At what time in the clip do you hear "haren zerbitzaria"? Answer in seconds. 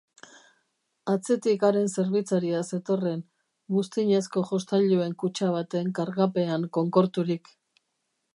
1.67-2.61